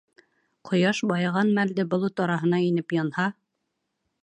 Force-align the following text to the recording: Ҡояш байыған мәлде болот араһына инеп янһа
Ҡояш 0.69 1.01
байыған 1.11 1.51
мәлде 1.59 1.85
болот 1.93 2.23
араһына 2.25 2.63
инеп 2.71 2.99
янһа 3.01 3.29